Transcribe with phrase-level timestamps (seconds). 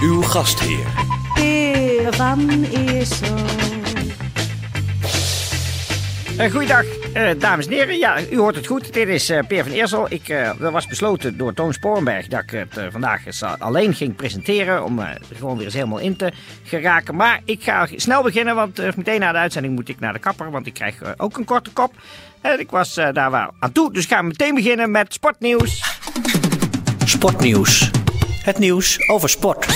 [0.00, 0.86] Uw gastheer
[1.34, 3.36] Peer van Eersel.
[6.38, 7.98] Uh, goeiedag, eh, dames en heren.
[7.98, 8.92] Ja, u hoort het goed.
[8.92, 10.06] Dit is eh, Peer van Eersel.
[10.08, 13.94] Ik eh, er was besloten door Toon Sporenberg dat ik het eh, vandaag eens alleen
[13.94, 14.84] ging presenteren.
[14.84, 16.32] Om eh, er gewoon weer eens helemaal in te
[16.64, 17.16] geraken.
[17.16, 20.18] Maar ik ga snel beginnen, want eh, meteen na de uitzending moet ik naar de
[20.18, 20.50] kapper.
[20.50, 21.94] Want ik krijg ook een korte kop.
[22.40, 23.92] En ik was eh, daar wel aan toe.
[23.92, 25.98] Dus gaan we meteen beginnen met sportnieuws.
[27.04, 27.90] Sportnieuws.
[28.42, 29.66] Het nieuws over sport.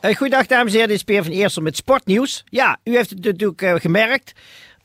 [0.00, 2.44] Eh goeiedag dames en heren, dit is Peer van Eersel met sportnieuws.
[2.48, 4.32] Ja, u heeft het natuurlijk eh, gemerkt.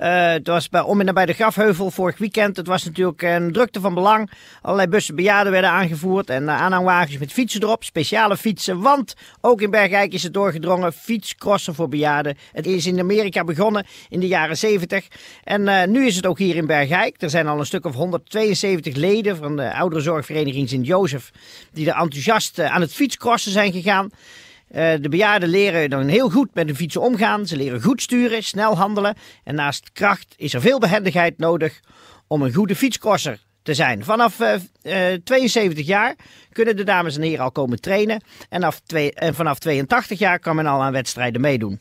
[0.03, 2.57] Eh, het was bij, om en nabij de Grafheuvel vorig weekend.
[2.57, 4.31] Het was natuurlijk een drukte van belang.
[4.61, 7.83] Allerlei bussen bejaarden werden aangevoerd en uh, aanhangwagens met fietsen erop.
[7.83, 10.93] Speciale fietsen, want ook in Bergijk is het doorgedrongen.
[10.93, 12.37] Fietscrossen voor bejaarden.
[12.51, 15.07] Het is in Amerika begonnen in de jaren 70.
[15.43, 17.21] En eh, nu is het ook hier in Bergijk.
[17.21, 21.31] Er zijn al een stuk of 172 leden van de ouderenzorgvereniging Sint-Jozef...
[21.71, 24.09] die er enthousiast eh, aan het fietscrossen zijn gegaan.
[24.73, 27.47] Eh, de bejaarden leren dan heel goed met hun fietsen omgaan.
[27.47, 29.15] Ze leren goed sturen, snel handelen.
[29.43, 31.79] En naast kracht is er veel behendigheid nodig
[32.27, 34.03] om een goede fietscrosser te zijn.
[34.03, 36.15] Vanaf eh, eh, 72 jaar
[36.51, 38.23] kunnen de dames en heren al komen trainen.
[38.49, 41.79] En, af twee, en vanaf 82 jaar kan men al aan wedstrijden meedoen.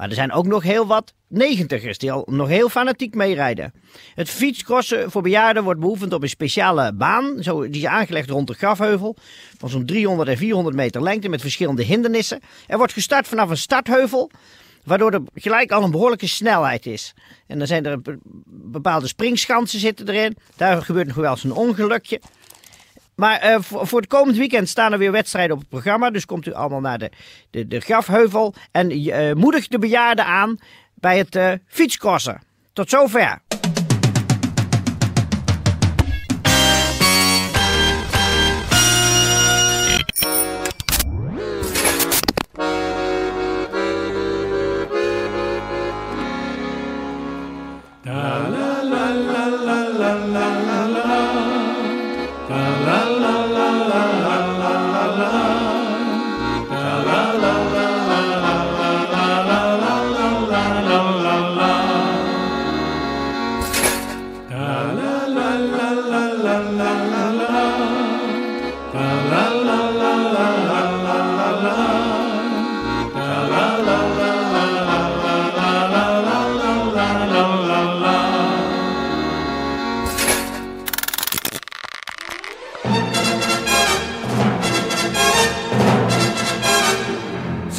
[0.00, 3.72] Maar er zijn ook nog heel wat negentigers die al nog heel fanatiek meerijden.
[4.14, 7.42] Het fietscrossen voor bejaarden wordt beoefend op een speciale baan.
[7.42, 9.16] Zo, die is aangelegd rond de grafheuvel.
[9.58, 12.40] Van zo'n 300 en 400 meter lengte met verschillende hindernissen.
[12.66, 14.30] Er wordt gestart vanaf een startheuvel.
[14.84, 17.14] Waardoor er gelijk al een behoorlijke snelheid is.
[17.46, 20.36] En dan zijn er be- bepaalde springschansen zitten erin.
[20.56, 22.20] Daar gebeurt nog wel eens een ongelukje.
[23.20, 26.10] Maar eh, voor, het komend weekend staan er weer wedstrijden op het programma.
[26.10, 27.10] Dus komt u allemaal naar de,
[27.50, 28.54] de, de grafheuvel.
[28.70, 30.58] En eh, moedig de bejaarden aan
[30.94, 32.42] bij het eh fietscrossen.
[32.72, 33.40] Tot zover.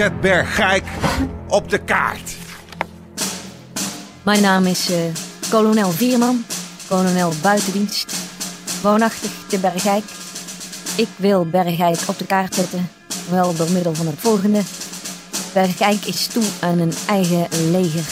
[0.01, 0.83] Zet Bergijk
[1.47, 2.35] op de kaart.
[4.23, 4.97] Mijn naam is eh,
[5.49, 6.45] kolonel Vierman,
[6.87, 8.15] kolonel buitendienst,
[8.81, 10.03] woonachtig te Bergijk.
[10.95, 12.89] Ik wil Bergijk op de kaart zetten,
[13.29, 14.61] wel door middel van het volgende.
[15.53, 18.05] Bergijk is toe aan een eigen leger.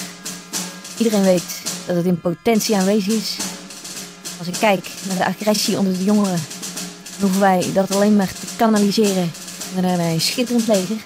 [0.98, 3.38] Iedereen weet dat het in potentie aanwezig is.
[4.38, 6.40] Als ik kijk naar de agressie onder de jongeren,
[7.20, 9.32] hoeven wij dat alleen maar te kanaliseren.
[9.76, 10.98] En hebben een schitterend leger.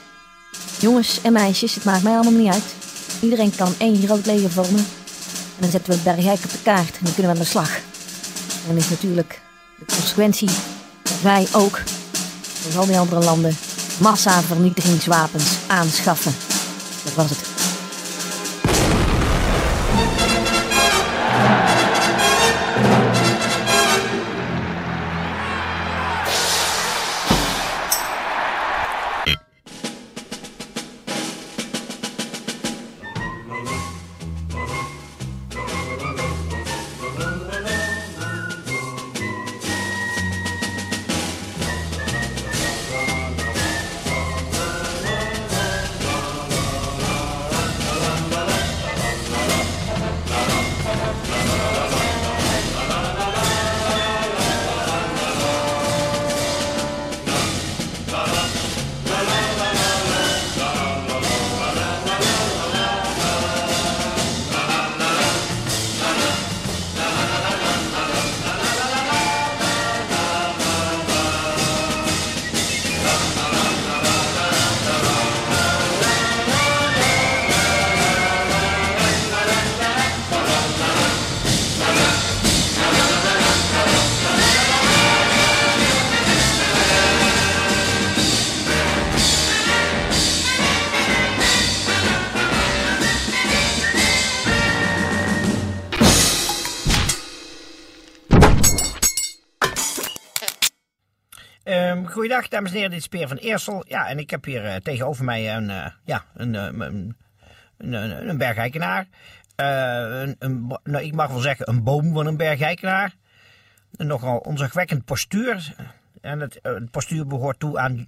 [0.83, 2.63] Jongens en meisjes, het maakt mij allemaal niet uit.
[3.21, 4.85] Iedereen kan één groot leger vormen.
[5.55, 7.75] En dan zetten we Bergijk op de kaart en dan kunnen we aan de slag.
[7.75, 9.41] En dan is natuurlijk
[9.79, 10.49] de consequentie
[11.03, 11.81] dat wij ook,
[12.61, 13.57] zoals al die andere landen,
[13.97, 16.35] massavernietigingswapens aanschaffen.
[17.03, 17.52] Dat was het.
[102.23, 102.91] Goeiedag, dames en heren.
[102.91, 103.83] Dit is Peer van Eersel.
[103.87, 107.15] Ja, en ik heb hier eh, tegenover mij een, eh, ja, een, eh, een, een,
[107.77, 109.07] een, een
[109.55, 113.15] een, een, nou, ik mag wel zeggen een boom van een bergeikenaar.
[113.95, 115.75] Een nogal onzagwekkend postuur.
[116.21, 118.07] En het, het postuur behoort toe aan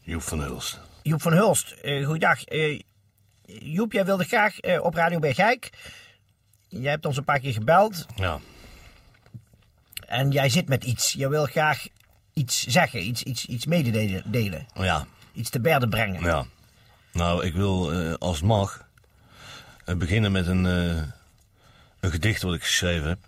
[0.00, 0.80] Joep van Hulst.
[1.02, 1.74] Joep van Hulst.
[2.04, 2.40] Goeiedag.
[3.44, 5.70] Joep, jij wilde graag op Radio Bergijk.
[6.68, 8.06] Jij hebt ons een paar keer gebeld.
[8.14, 8.38] Ja.
[10.06, 11.12] En jij zit met iets.
[11.12, 11.86] Je wil graag
[12.38, 14.22] iets zeggen, iets, iets, iets mededelen.
[14.26, 15.06] delen, Ja.
[15.32, 16.22] Iets te berden brengen.
[16.22, 16.46] Ja.
[17.12, 18.86] Nou, ik wil, eh, als het mag,
[19.84, 21.02] eh, beginnen met een, eh,
[22.00, 23.18] een gedicht wat ik geschreven heb.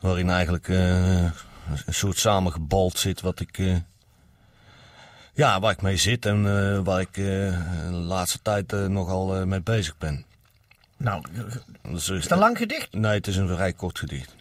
[0.00, 1.32] Waarin eigenlijk een
[1.88, 3.58] soort samengebald zit wat ik...
[5.34, 10.24] ja, waar ik mee zit en waar ik de laatste tijd nogal mee bezig ben.
[10.96, 11.24] Nou,
[11.82, 12.92] Dus, is het een lang gedicht?
[12.92, 14.34] Nee, het is een vrij kort gedicht.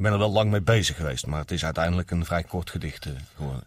[0.00, 2.70] Ik ben er wel lang mee bezig geweest, maar het is uiteindelijk een vrij kort
[2.70, 3.64] gedicht eh, geworden.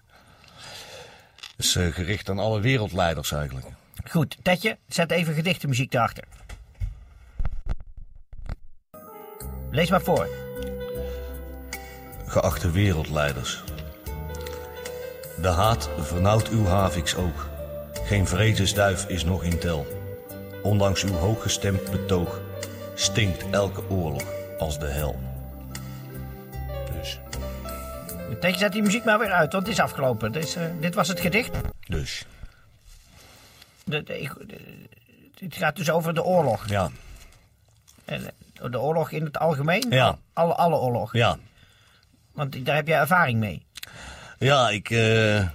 [1.38, 3.66] Het is eh, gericht aan alle wereldleiders eigenlijk.
[4.10, 6.24] Goed, Tetje, zet even gedichtenmuziek erachter.
[9.72, 10.28] Lees maar voor.
[12.26, 13.64] Geachte wereldleiders.
[15.42, 17.50] De haat vernauwt uw haviks oog.
[18.04, 19.88] Geen vredesduif is nog in tel.
[20.64, 22.42] Ondanks uw hooggestemd betoog
[22.96, 24.24] stinkt elke oorlog
[24.58, 25.33] als de hel.
[28.40, 30.34] Tetje, zet die muziek maar weer uit, want het is afgelopen.
[30.36, 31.52] Eh, dit was het gedicht.
[31.88, 32.26] dus,
[33.84, 34.88] De, de- ik- de-
[35.46, 36.68] het gaat dus over de oorlog.
[36.70, 36.90] ja,
[38.06, 38.20] eh,
[38.70, 39.86] De oorlog in het algemeen?
[39.90, 40.18] Ja.
[40.34, 41.14] Alle, alle oorlog.
[41.14, 41.38] ja.
[42.32, 43.66] Want daar heb jij ervaring mee.
[44.40, 44.90] Ja, ik.
[44.90, 45.48] eh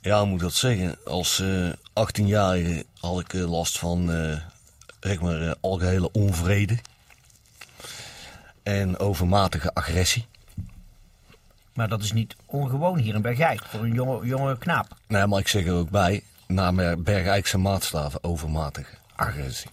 [0.00, 0.96] ja, moet dat zeggen?
[1.04, 4.06] Als eh 18-jarige had ik last van.
[5.00, 6.78] zeg maar, eh, algehele onvrede.
[8.62, 10.26] En overmatige agressie.
[11.80, 13.64] Maar dat is niet ongewoon hier in Bergijk.
[13.64, 14.96] Voor een jonge, jonge knaap.
[15.06, 16.22] Nee, maar ik zeg er ook bij.
[16.46, 19.70] Naar Bergijkse maatstaven overmatige agressie.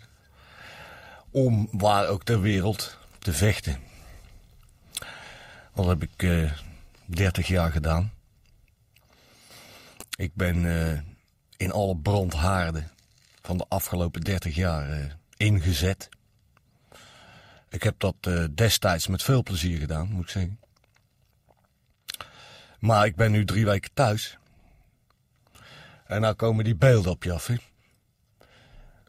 [1.31, 3.79] Om waar ook ter wereld te vechten.
[5.73, 6.51] Dat heb ik eh
[7.05, 8.11] 30 jaar gedaan.
[10.15, 10.99] Ik ben eh,
[11.57, 12.91] in alle brandhaarden
[13.41, 16.09] van de afgelopen 30 jaar eh, ingezet.
[17.69, 20.59] Ik heb dat eh, destijds met veel plezier gedaan, moet ik zeggen.
[22.79, 24.37] Maar ik ben nu drie weken thuis.
[26.05, 27.49] En nou komen die beelden op je af.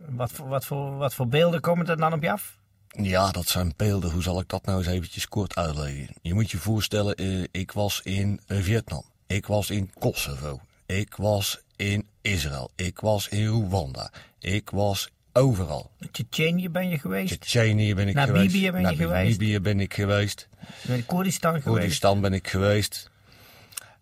[0.08, 2.58] Wat voor, wat, voor, wat voor beelden komen er dan op je af?
[2.88, 4.10] Ja, dat zijn beelden.
[4.10, 6.08] Hoe zal ik dat nou eens eventjes kort uitleggen?
[6.22, 9.02] Je moet je voorstellen, eh, ik was in eh, Vietnam.
[9.26, 10.60] Ik was in Kosovo.
[10.86, 12.70] Ik was in Israël.
[12.76, 14.10] Ik was in Rwanda.
[14.38, 15.90] Ik was overal.
[16.10, 17.40] Tsjetsjenië ben je geweest.
[17.40, 18.72] Tsjetsjenië ben ik Namibië geweest.
[18.72, 19.38] ben je geweest.
[19.38, 20.48] Namibië ben ik geweest.
[20.82, 21.66] Ben Koerdistan geweest.
[21.66, 23.10] Koerdistan ben ik geweest.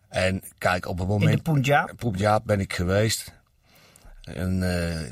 [0.07, 1.43] En kijk, op het In de moment...
[1.43, 1.93] Punjab.
[1.95, 3.33] Punjab ben ik geweest.
[4.23, 5.11] En eh,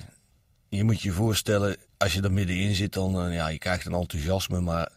[0.69, 3.93] je moet je voorstellen, als je er middenin zit, dan eh, ja, je krijgt een
[3.93, 4.89] enthousiasme, maar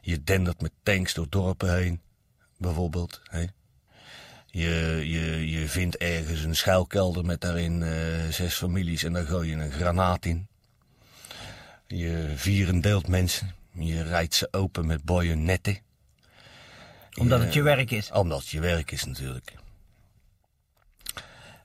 [0.00, 2.00] je dendert met tanks door dorpen heen,
[2.56, 3.20] bijvoorbeeld.
[3.24, 3.46] Hè.
[4.50, 9.48] Je, je, je vindt ergens een schuilkelder met daarin eh, zes families en daar gooi
[9.50, 10.46] je een granaat in.
[11.86, 13.54] Je vierendeelt mensen.
[13.72, 15.78] Je rijdt ze open met bajonetten.
[17.18, 18.10] Omdat Je- het je werk is.
[18.10, 19.52] omdat het je werk is natuurlijk.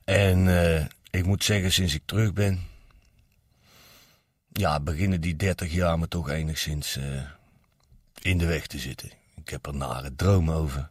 [0.04, 2.60] En eh, ik moet zeggen, sinds ik terug ben.
[4.58, 7.22] Ja, beginnen die 30 jaar me toch enigszins eh,
[8.20, 9.10] in de weg te zitten.
[9.34, 10.90] Ik heb er nare dromen over.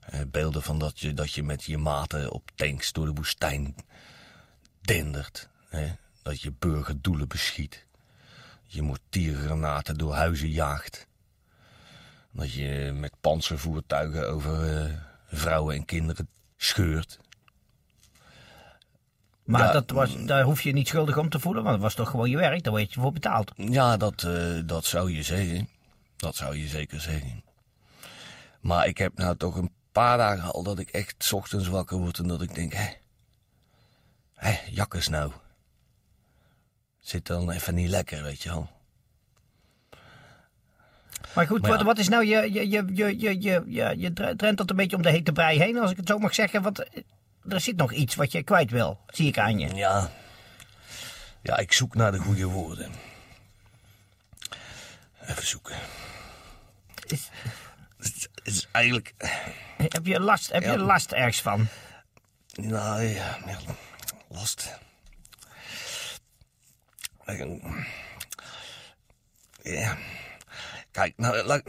[0.00, 3.74] Eh, beelden van dat je, dat je met je maten op tanks door de woestijn
[4.80, 5.48] dendert.
[5.68, 5.92] Hè?
[6.22, 7.86] Dat je burgerdoelen beschiet.
[8.66, 11.06] Je mortiergranaten door huizen jaagt.
[12.30, 14.94] Dat je met panzervoertuigen over eh,
[15.26, 17.18] vrouwen en kinderen scheurt.
[19.50, 19.72] Maar Ja.
[19.72, 22.30] dat was, daar hoef je niet schuldig om te voelen, want het was toch gewoon
[22.30, 22.62] je werk.
[22.62, 23.52] Daar werd je voor betaald.
[23.56, 25.68] Ja, dat, eh, dat zou je zeggen.
[26.16, 27.42] Dat zou je zeker zeggen.
[28.60, 31.96] Maar ik heb nou toch een paar dagen al dat ik echt 's ochtends wakker
[31.98, 32.88] word en dat ik denk, hé,
[34.34, 35.32] hé, jakkes nou.
[36.98, 38.68] Zit dan even niet lekker, weet je wel.
[41.34, 41.84] Maar goed, Maar wat, ja.
[41.84, 44.76] wat is nou je, je, je, je, je, je, je, je dre- drent dat een
[44.76, 46.62] beetje om de hete brei heen, als ik het zo mag zeggen.
[46.62, 46.84] Want
[47.48, 49.74] er zit nog iets wat je kwijt wil, zie ik aan je.
[49.74, 50.10] Ja.
[51.42, 52.92] Ja, ik zoek naar de goede woorden.
[55.26, 55.76] Even zoeken.
[57.06, 57.28] Is-
[57.98, 59.14] Het is eigenlijk...
[59.76, 61.66] Heb je last, heb je last ergens van?
[62.54, 63.38] Nou, ja,
[64.28, 64.78] last.
[69.62, 69.96] Ja.
[70.90, 71.62] Kijk, nou, laat-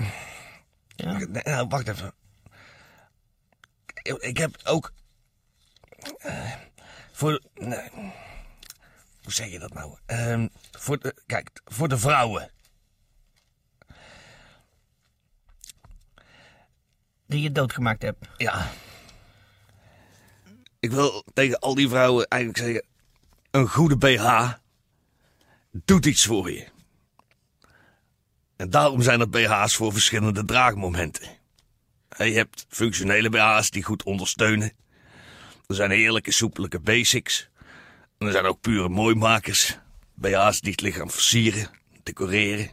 [0.96, 1.18] Ja.
[1.44, 2.14] Nou, wacht even.
[4.20, 4.94] Ik heb ook...
[6.20, 6.54] eh,
[7.12, 7.42] voor...
[7.54, 7.90] Nee,
[9.24, 9.98] hoe zeg je dat nou?
[10.06, 12.52] Ehm, voor de, kijk, voor de vrouwen.
[17.26, 18.28] Die je doodgemaakt hebt.
[18.38, 18.70] Ja.
[20.80, 22.90] Ik wil tegen al die vrouwen eigenlijk zeggen...
[23.52, 24.54] Een goede BH
[25.72, 26.68] doet iets voor je.
[28.56, 31.30] En daarom zijn er BH's voor verschillende draagmomenten.
[32.10, 34.74] En Je hebt functionele BH's die goed ondersteunen.
[35.68, 37.50] Er zijn heerlijke soepelijke basics.
[38.18, 39.78] Er zijn ook pure mooimakers.
[40.14, 41.70] BH's die het lichaam versieren,
[42.04, 42.72] decoreren.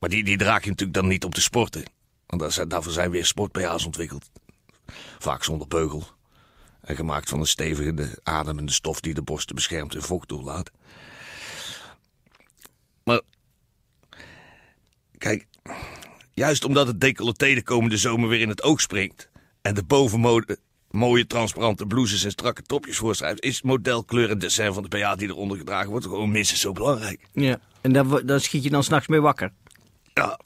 [0.00, 1.84] Maar die, die draag je natuurlijk dan niet om te sporten.
[2.26, 4.30] Want daarvoor zijn weer sport-BH's ontwikkeld.
[5.18, 6.06] Vaak zonder beugel.
[6.80, 10.70] En gemaakt van een stevige, de ademende stof die de borsten beschermt en vocht toelaat.
[13.04, 13.20] Maar,
[15.18, 15.46] kijk,
[16.32, 19.30] juist omdat het decolleté de komende zomer weer in het oog springt...
[19.62, 20.58] en de bovenmode
[20.94, 23.42] mooie transparante blouses en strakke topjes voorschrijft...
[23.42, 27.26] is modelkleur en dessin van de BH die eronder gedragen wordt gewoon minstens zo belangrijk.
[27.32, 27.60] Ja.
[27.80, 27.92] En
[28.26, 29.52] daar, schiet je dan s'nachts mee wakker.
[30.14, 30.40] Ja.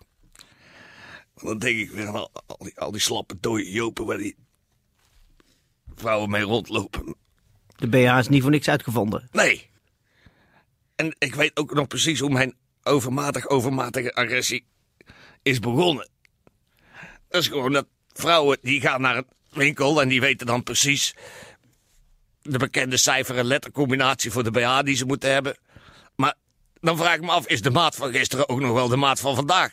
[1.35, 4.37] Dan denk ik weer aan al, al die, al die slappe dode jopen waar die
[5.95, 7.15] vrouwen mee rondlopen.
[7.77, 9.29] De BH is niet voor niks uitgevonden.
[9.33, 9.71] Nee.
[10.95, 14.67] En ik weet ook nog precies hoe mijn overmatig overmatige agressie
[15.43, 16.09] is begonnen.
[17.29, 21.15] Dat is gewoon dat vrouwen die gaan naar een winkel en die weten dan precies
[22.43, 25.57] de bekende cijfer- en lettercombinatie voor de BH die ze moeten hebben.
[26.17, 26.35] Maar
[26.81, 29.21] dan vraag ik me af, is de maat van gisteren ook nog wel de maat
[29.21, 29.73] van vandaag?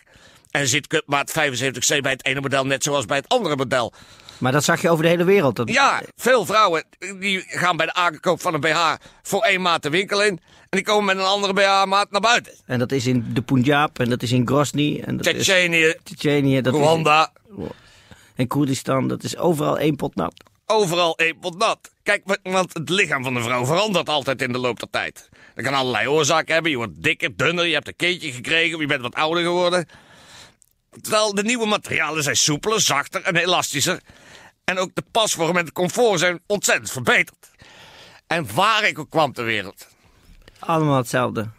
[0.51, 3.93] En zit cupmaat 75C bij het ene model net zoals bij het andere model?
[4.37, 5.55] Maar dat zag je over de hele wereld.
[5.55, 5.69] Dat...
[5.69, 6.83] Ja, veel vrouwen
[7.19, 10.39] die gaan bij de aankoop van een BH voor één maat de winkel in.
[10.69, 12.53] En die komen met een andere BH-maat naar buiten.
[12.65, 15.01] En dat is in de Punjab en dat is in Grozny.
[15.05, 15.45] En dat is
[16.03, 17.31] Tsjetsjenië, Rwanda,
[18.35, 19.07] en Koerdistan.
[19.07, 20.33] Dat is overal één pot nat.
[20.65, 21.91] overal één pot nat.
[22.03, 25.29] Kijk, wa- want het lichaam van de vrouw verandert altijd in de loop der tijd.
[25.55, 26.71] Dat kan allerlei oorzaken hebben.
[26.71, 29.87] Je wordt dikker, dunner, je hebt een kindje gekregen, je bent wat ouder geworden.
[31.01, 34.01] Terwijl de nieuwe materialen zijn soepeler, zachter en elastischer.
[34.63, 37.51] En ook de pasvorm en het comfort zijn ontzettend verbeterd.
[38.27, 39.87] En waar ik ook kwam ter wereld.
[40.59, 41.49] Allemaal hetzelfde.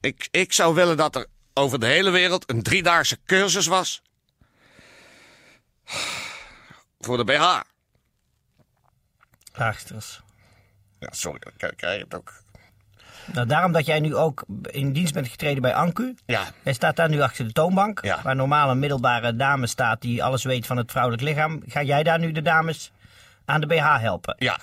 [0.00, 4.02] Ik, ik zou willen dat er over de hele wereld een driedaagse cursus was.
[7.00, 7.60] Voor de BH.
[9.52, 10.20] Raagsters.
[10.98, 12.32] Ja, sorry, dan krijg het ook.
[13.32, 16.14] Nou, daarom dat jij nu ook in dienst bent getreden bij Anku.
[16.26, 18.22] Ja, Jij staat daar nu achter de toonbank, Ja.
[18.22, 21.62] waar normaal een middelbare dame staat die alles weet van het vrouwelijk lichaam.
[21.66, 22.92] Ga jij daar nu de dames
[23.44, 24.34] aan de BH helpen?
[24.38, 24.58] ja.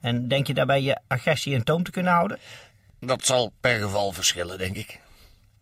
[0.00, 2.38] En denk je daarbij je agressie in toom te kunnen houden?
[3.00, 5.00] Dat zal per geval verschillen, denk ik.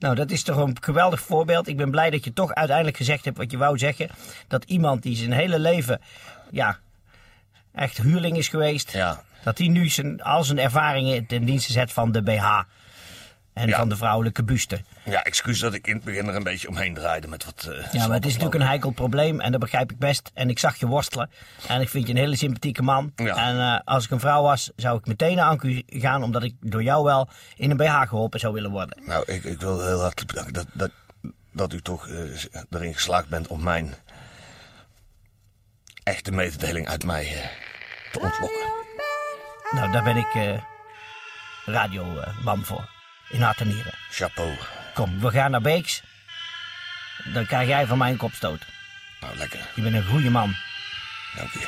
[0.03, 1.69] Nou, dat is toch een geweldig voorbeeld.
[1.69, 4.09] Ik ben blij dat je toch uiteindelijk gezegd hebt wat je wou zeggen.
[4.49, 6.01] Dat iemand die zijn hele leven,
[6.51, 6.79] ja,
[7.75, 8.93] echt huurling is geweest.
[8.93, 9.23] Ja.
[9.45, 12.61] Dat die nu zijn, al zijn ervaringen ten dienste zet van de BH.
[13.53, 13.79] En Ja.
[13.79, 14.81] van de vrouwelijke buste.
[15.05, 17.69] Ja, excuus dat ik in het begin er een beetje omheen draaide met wat...
[17.71, 20.31] eh, Ja, maar het is natuurlijk een heikel probleem en dat begrijp ik best.
[20.35, 21.31] En ik zag je worstelen
[21.69, 23.13] en ik vind je een hele sympathieke man.
[23.17, 23.37] Ja.
[23.49, 26.55] En eh, als ik een vrouw was, zou ik meteen naar Anku gaan, omdat ik
[26.61, 29.03] door jou wel in een BH geholpen zou willen worden.
[29.07, 30.91] Nou, ik, ik wil heel hartelijk bedanken dat, dat,
[31.53, 32.21] dat u toch eh,
[32.71, 33.95] erin geslaagd bent om mijn
[36.03, 37.51] echte mededeling uit mij
[38.13, 38.71] te ontlokken.
[39.71, 40.61] Nou, daar ben ik
[41.65, 43.01] radioman voor.
[43.33, 43.93] In hart en nieren.
[44.11, 44.57] Chapeau.
[44.95, 46.03] Kom, we gaan naar Beeks.
[47.33, 48.63] Dan krijg jij van mij een kopstoot.
[49.21, 49.61] Nou, lekker.
[49.75, 50.55] Je bent een goede man.
[51.37, 51.61] Dank u.